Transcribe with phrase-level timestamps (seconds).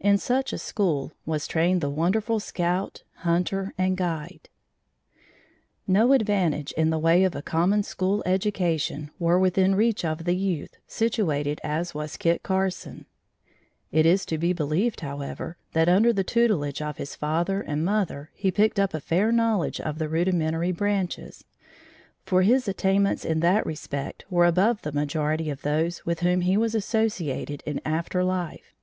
[0.00, 4.48] In such a school was trained the wonderful scout, hunter and guide.
[5.86, 10.34] No advantages in the way of a common school education were within reach of the
[10.34, 13.06] youth situated as was Kit Carson.
[13.92, 18.32] It is to be believed, however, that under the tutelage of his father and mother,
[18.34, 21.44] he picked up a fair knowledge of the rudimentary branches,
[22.24, 26.56] for his attainments in that respect were above the majority of those with whom he
[26.56, 28.74] was associated in after life.